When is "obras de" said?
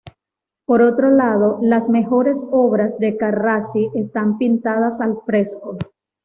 2.51-3.17